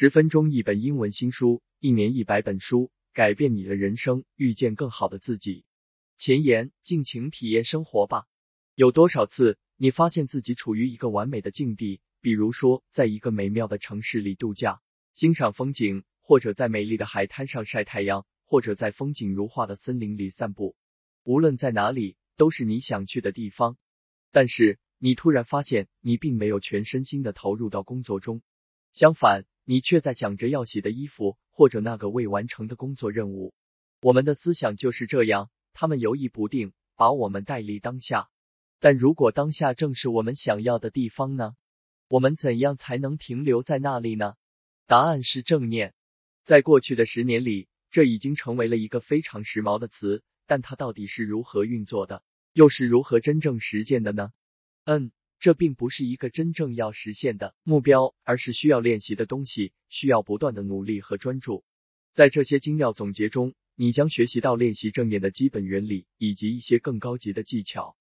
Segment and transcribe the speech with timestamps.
[0.00, 5.66] 十分钟一本英文新书，一年一百本书，改变你的人生，遇见更好的自己。
[6.16, 8.24] 前言：尽情体验生活吧。
[8.74, 14.80] 有多少次，你发现自己处于一个完美的境地，比如说，在一个美妙的城市里度假，
[15.12, 20.76] 欣赏风景，或者在美丽的海滩上晒太阳，或者在风景如画的森林里散步。
[21.24, 23.76] 无论在哪里，都是你想去的地方。
[24.32, 28.40] 但是，你突然发现，你并没有全身心的投入到工作中，
[28.92, 29.44] 相反。
[29.64, 33.54] 你却在想着要洗的衣服，或者那个未完成的工作任务。
[34.02, 38.30] 我们的思想就是这样，他们游移不定，把我们带离当下。
[38.80, 41.54] 但如果当下正是我们想要的地方呢？
[42.08, 44.34] 我们怎样才能停留在那里呢？
[44.88, 45.94] 答案是正念。
[46.42, 54.32] 在过去的十年里，这已经成为了一个非常时髦的词，但它到底是如何运作的，又是如何真正实践的呢？
[54.82, 55.12] 嗯。
[55.40, 61.64] 这并不是一个真正要实现的目标，而是需要练习的东西，需要不断的努力和专注。
[62.12, 67.96] 在这些精要总结中，你将学习到练习正念的基本原理，以及一些更高级的技巧。